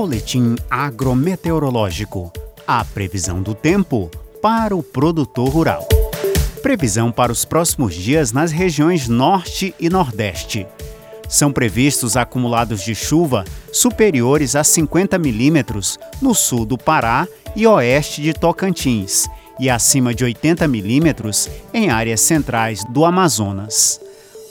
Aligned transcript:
Boletim 0.00 0.56
agrometeorológico. 0.70 2.32
A 2.66 2.82
previsão 2.82 3.42
do 3.42 3.54
tempo 3.54 4.10
para 4.40 4.74
o 4.74 4.82
produtor 4.82 5.50
rural. 5.50 5.86
Previsão 6.62 7.12
para 7.12 7.30
os 7.30 7.44
próximos 7.44 7.94
dias 7.94 8.32
nas 8.32 8.50
regiões 8.50 9.08
Norte 9.08 9.74
e 9.78 9.90
Nordeste. 9.90 10.66
São 11.28 11.52
previstos 11.52 12.16
acumulados 12.16 12.80
de 12.80 12.94
chuva 12.94 13.44
superiores 13.70 14.56
a 14.56 14.64
50 14.64 15.18
milímetros 15.18 15.98
no 16.22 16.34
sul 16.34 16.64
do 16.64 16.78
Pará 16.78 17.28
e 17.54 17.66
oeste 17.66 18.22
de 18.22 18.32
Tocantins 18.32 19.28
e 19.58 19.68
acima 19.68 20.14
de 20.14 20.24
80 20.24 20.66
milímetros 20.66 21.46
em 21.74 21.90
áreas 21.90 22.22
centrais 22.22 22.82
do 22.86 23.04
Amazonas. 23.04 24.00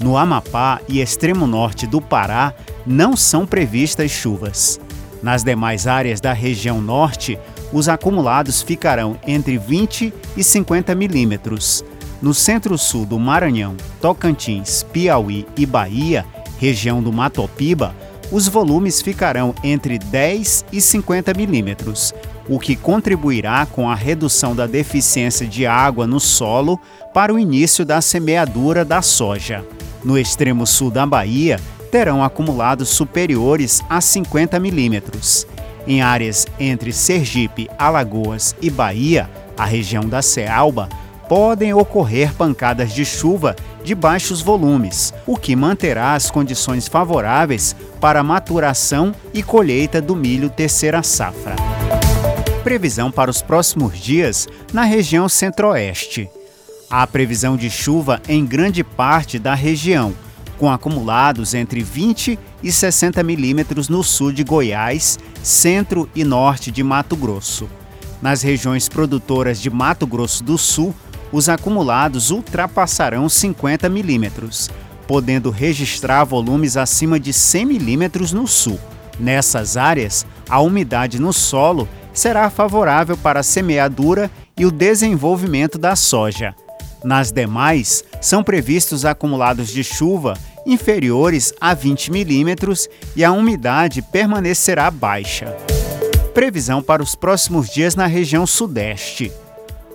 No 0.00 0.16
Amapá 0.16 0.80
e 0.88 1.02
extremo 1.02 1.46
norte 1.46 1.86
do 1.86 2.00
Pará 2.00 2.54
não 2.86 3.14
são 3.14 3.46
previstas 3.46 4.10
chuvas. 4.10 4.80
Nas 5.24 5.42
demais 5.42 5.86
áreas 5.86 6.20
da 6.20 6.34
região 6.34 6.82
norte, 6.82 7.38
os 7.72 7.88
acumulados 7.88 8.60
ficarão 8.60 9.16
entre 9.26 9.56
20 9.56 10.12
e 10.36 10.44
50 10.44 10.94
milímetros. 10.94 11.82
No 12.20 12.34
centro-sul 12.34 13.06
do 13.06 13.18
Maranhão, 13.18 13.74
Tocantins, 14.02 14.82
Piauí 14.82 15.46
e 15.56 15.64
Bahia, 15.64 16.26
região 16.58 17.02
do 17.02 17.10
Matopiba, 17.10 17.94
os 18.30 18.48
volumes 18.48 19.00
ficarão 19.00 19.54
entre 19.64 19.98
10 19.98 20.66
e 20.70 20.78
50 20.78 21.32
milímetros, 21.32 22.12
o 22.46 22.58
que 22.58 22.76
contribuirá 22.76 23.64
com 23.64 23.88
a 23.88 23.94
redução 23.94 24.54
da 24.54 24.66
deficiência 24.66 25.46
de 25.46 25.64
água 25.64 26.06
no 26.06 26.20
solo 26.20 26.78
para 27.14 27.32
o 27.32 27.38
início 27.38 27.82
da 27.82 28.02
semeadura 28.02 28.84
da 28.84 29.00
soja. 29.00 29.64
No 30.04 30.18
extremo 30.18 30.66
sul 30.66 30.90
da 30.90 31.06
Bahia, 31.06 31.58
terão 31.94 32.24
acumulados 32.24 32.88
superiores 32.88 33.80
a 33.88 34.00
50 34.00 34.58
milímetros. 34.58 35.46
Em 35.86 36.02
áreas 36.02 36.44
entre 36.58 36.92
Sergipe, 36.92 37.70
Alagoas 37.78 38.52
e 38.60 38.68
Bahia, 38.68 39.30
a 39.56 39.64
região 39.64 40.02
da 40.02 40.20
Cealba, 40.20 40.88
podem 41.28 41.72
ocorrer 41.72 42.34
pancadas 42.34 42.92
de 42.92 43.04
chuva 43.04 43.54
de 43.84 43.94
baixos 43.94 44.40
volumes, 44.40 45.14
o 45.24 45.36
que 45.36 45.54
manterá 45.54 46.14
as 46.14 46.32
condições 46.32 46.88
favoráveis 46.88 47.76
para 48.00 48.18
a 48.18 48.24
maturação 48.24 49.14
e 49.32 49.40
colheita 49.40 50.02
do 50.02 50.16
milho 50.16 50.50
terceira 50.50 51.00
safra. 51.00 51.54
Previsão 52.64 53.08
para 53.08 53.30
os 53.30 53.40
próximos 53.40 53.96
dias 54.00 54.48
na 54.72 54.82
região 54.82 55.28
centro-oeste. 55.28 56.28
Há 56.90 57.06
previsão 57.06 57.56
de 57.56 57.70
chuva 57.70 58.20
em 58.28 58.44
grande 58.44 58.82
parte 58.82 59.38
da 59.38 59.54
região, 59.54 60.12
com 60.64 60.70
acumulados 60.70 61.52
entre 61.52 61.82
20 61.82 62.38
e 62.62 62.72
60 62.72 63.22
milímetros 63.22 63.90
no 63.90 64.02
sul 64.02 64.32
de 64.32 64.42
Goiás, 64.42 65.18
centro 65.42 66.08
e 66.14 66.24
norte 66.24 66.70
de 66.70 66.82
Mato 66.82 67.14
Grosso. 67.14 67.68
Nas 68.22 68.40
regiões 68.40 68.88
produtoras 68.88 69.60
de 69.60 69.68
Mato 69.68 70.06
Grosso 70.06 70.42
do 70.42 70.56
Sul, 70.56 70.94
os 71.30 71.50
acumulados 71.50 72.30
ultrapassarão 72.30 73.28
50 73.28 73.90
milímetros, 73.90 74.70
podendo 75.06 75.50
registrar 75.50 76.24
volumes 76.24 76.78
acima 76.78 77.20
de 77.20 77.34
100 77.34 77.66
milímetros 77.66 78.32
no 78.32 78.46
sul. 78.46 78.80
Nessas 79.20 79.76
áreas, 79.76 80.24
a 80.48 80.60
umidade 80.60 81.20
no 81.20 81.34
solo 81.34 81.86
será 82.14 82.48
favorável 82.48 83.18
para 83.18 83.40
a 83.40 83.42
semeadura 83.42 84.30
e 84.56 84.64
o 84.64 84.70
desenvolvimento 84.70 85.76
da 85.76 85.94
soja. 85.94 86.54
Nas 87.04 87.30
demais, 87.30 88.02
são 88.18 88.42
previstos 88.42 89.04
acumulados 89.04 89.68
de 89.68 89.84
chuva 89.84 90.38
inferiores 90.66 91.52
a 91.60 91.74
20 91.74 92.10
milímetros 92.10 92.88
e 93.14 93.24
a 93.24 93.32
umidade 93.32 94.02
permanecerá 94.02 94.90
baixa. 94.90 95.46
Previsão 96.32 96.82
para 96.82 97.02
os 97.02 97.14
próximos 97.14 97.68
dias 97.68 97.94
na 97.94 98.06
região 98.06 98.46
sudeste. 98.46 99.30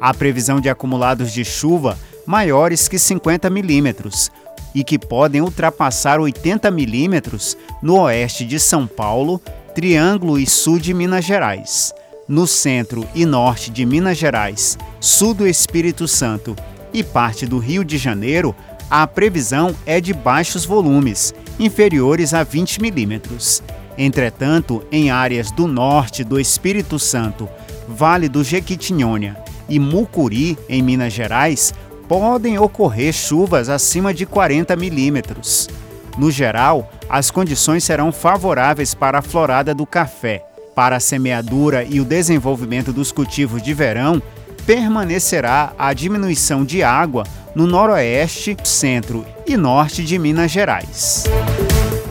Há 0.00 0.12
previsão 0.12 0.60
de 0.60 0.68
acumulados 0.68 1.32
de 1.32 1.44
chuva 1.44 1.98
maiores 2.26 2.88
que 2.88 2.98
50 2.98 3.48
milímetros 3.50 4.30
e 4.74 4.82
que 4.82 4.98
podem 4.98 5.40
ultrapassar 5.40 6.18
80 6.18 6.70
milímetros 6.70 7.56
no 7.80 8.00
oeste 8.00 8.44
de 8.44 8.58
São 8.58 8.86
Paulo, 8.86 9.40
Triângulo 9.74 10.38
e 10.38 10.46
sul 10.46 10.78
de 10.78 10.92
Minas 10.92 11.24
Gerais. 11.24 11.92
No 12.26 12.46
centro 12.46 13.06
e 13.14 13.26
norte 13.26 13.70
de 13.70 13.84
Minas 13.84 14.16
Gerais, 14.16 14.78
sul 14.98 15.34
do 15.34 15.46
Espírito 15.46 16.08
Santo 16.08 16.56
e 16.92 17.04
parte 17.04 17.44
do 17.44 17.58
Rio 17.58 17.84
de 17.84 17.98
Janeiro, 17.98 18.54
a 18.96 19.08
previsão 19.08 19.74
é 19.84 20.00
de 20.00 20.14
baixos 20.14 20.64
volumes, 20.64 21.34
inferiores 21.58 22.32
a 22.32 22.44
20 22.44 22.80
milímetros. 22.80 23.60
Entretanto, 23.98 24.84
em 24.92 25.10
áreas 25.10 25.50
do 25.50 25.66
norte 25.66 26.22
do 26.22 26.38
Espírito 26.38 26.96
Santo, 26.96 27.48
Vale 27.88 28.28
do 28.28 28.44
Jequitinhonha 28.44 29.36
e 29.68 29.80
Mucuri, 29.80 30.56
em 30.68 30.80
Minas 30.80 31.12
Gerais, 31.12 31.74
podem 32.08 32.56
ocorrer 32.56 33.12
chuvas 33.12 33.68
acima 33.68 34.14
de 34.14 34.24
40 34.24 34.76
milímetros. 34.76 35.68
No 36.16 36.30
geral, 36.30 36.88
as 37.08 37.32
condições 37.32 37.82
serão 37.82 38.12
favoráveis 38.12 38.94
para 38.94 39.18
a 39.18 39.22
florada 39.22 39.74
do 39.74 39.84
café. 39.84 40.46
Para 40.72 40.96
a 40.96 41.00
semeadura 41.00 41.82
e 41.82 42.00
o 42.00 42.04
desenvolvimento 42.04 42.92
dos 42.92 43.10
cultivos 43.10 43.60
de 43.60 43.74
verão, 43.74 44.22
permanecerá 44.66 45.72
a 45.78 45.92
diminuição 45.92 46.64
de 46.64 46.82
água 46.82 47.24
no 47.54 47.66
noroeste, 47.66 48.56
centro 48.64 49.24
e 49.46 49.56
norte 49.56 50.02
de 50.02 50.18
Minas 50.18 50.50
Gerais. 50.50 51.24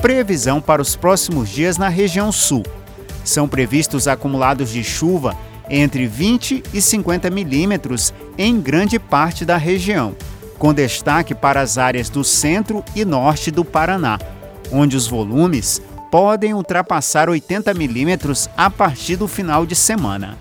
Previsão 0.00 0.60
para 0.60 0.82
os 0.82 0.96
próximos 0.96 1.48
dias 1.48 1.76
na 1.76 1.88
região 1.88 2.32
sul. 2.32 2.64
São 3.24 3.48
previstos 3.48 4.08
acumulados 4.08 4.70
de 4.70 4.82
chuva 4.82 5.36
entre 5.68 6.06
20 6.06 6.62
e 6.72 6.80
50 6.80 7.28
milímetros 7.30 8.14
em 8.38 8.58
grande 8.58 8.98
parte 8.98 9.44
da 9.44 9.56
região, 9.56 10.16
com 10.58 10.72
destaque 10.72 11.34
para 11.34 11.60
as 11.60 11.76
áreas 11.76 12.08
do 12.08 12.24
centro 12.24 12.82
e 12.96 13.04
norte 13.04 13.50
do 13.50 13.64
Paraná, 13.64 14.18
onde 14.72 14.96
os 14.96 15.06
volumes 15.06 15.82
podem 16.10 16.54
ultrapassar 16.54 17.28
80 17.28 17.74
milímetros 17.74 18.48
a 18.56 18.70
partir 18.70 19.16
do 19.16 19.28
final 19.28 19.66
de 19.66 19.74
semana. 19.74 20.38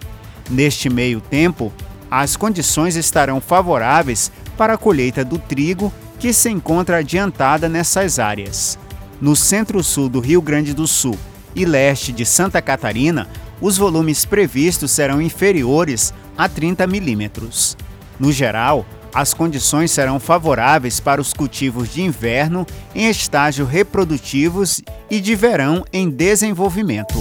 Neste 0.50 0.90
meio 0.90 1.20
tempo, 1.20 1.74
as 2.10 2.36
condições 2.36 2.96
estarão 2.96 3.42
favoráveis 3.42 4.32
para 4.58 4.74
a 4.74 4.78
colheita 4.78 5.24
do 5.24 5.38
trigo, 5.38 5.94
que 6.20 6.34
se 6.34 6.50
encontra 6.50 6.98
adiantada 6.98 7.70
nessas 7.70 8.18
áreas. 8.18 8.78
No 9.22 9.36
centro-sul 9.36 10.10
do 10.10 10.20
Rio 10.20 10.42
Grande 10.42 10.74
do 10.74 10.88
Sul 10.88 11.18
e 11.56 11.66
leste 11.66 12.12
de 12.12 12.26
Santa 12.26 12.62
Catarina, 12.62 13.28
os 13.60 13.78
volumes 13.78 14.26
previstos 14.26 14.92
serão 14.92 15.22
inferiores 15.22 16.14
a 16.38 16.48
30 16.48 16.86
milímetros. 16.88 17.76
No 18.20 18.32
geral, 18.32 18.86
as 19.14 19.34
condições 19.34 19.92
serão 19.92 20.20
favoráveis 20.20 21.00
para 21.00 21.20
os 21.20 21.34
cultivos 21.34 21.92
de 21.92 22.04
inverno 22.04 22.66
em 22.94 23.10
estágio 23.10 23.66
reprodutivos 23.66 24.82
e 25.10 25.20
de 25.20 25.34
verão 25.36 25.84
em 25.92 26.10
desenvolvimento. 26.10 27.18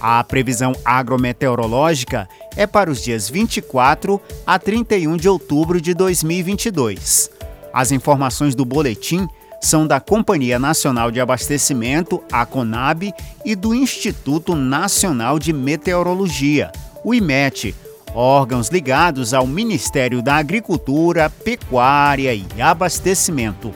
A 0.00 0.22
previsão 0.24 0.72
agrometeorológica 0.84 2.28
é 2.56 2.66
para 2.66 2.90
os 2.90 3.02
dias 3.02 3.28
24 3.28 4.20
a 4.46 4.58
31 4.58 5.16
de 5.16 5.28
outubro 5.28 5.80
de 5.80 5.94
2022. 5.94 7.30
As 7.72 7.90
informações 7.90 8.54
do 8.54 8.64
boletim 8.64 9.28
são 9.60 9.86
da 9.86 9.98
Companhia 9.98 10.58
Nacional 10.58 11.10
de 11.10 11.20
Abastecimento, 11.20 12.22
a 12.30 12.44
CONAB, 12.44 13.12
e 13.44 13.56
do 13.56 13.74
Instituto 13.74 14.54
Nacional 14.54 15.38
de 15.38 15.52
Meteorologia, 15.52 16.70
o 17.02 17.14
IMET, 17.14 17.74
órgãos 18.14 18.68
ligados 18.68 19.32
ao 19.32 19.46
Ministério 19.46 20.22
da 20.22 20.36
Agricultura, 20.36 21.30
Pecuária 21.30 22.34
e 22.34 22.46
Abastecimento. 22.60 23.72